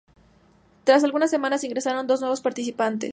[0.83, 3.09] Tras algunas semanas, ingresaron dos nuevos participantes.